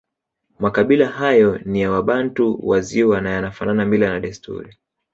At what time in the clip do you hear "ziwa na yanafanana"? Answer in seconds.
2.81-3.85